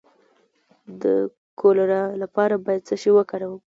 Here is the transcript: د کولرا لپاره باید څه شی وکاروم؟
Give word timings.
د 1.01 1.03
کولرا 1.59 2.03
لپاره 2.21 2.55
باید 2.65 2.81
څه 2.87 2.95
شی 3.01 3.11
وکاروم؟ 3.13 3.59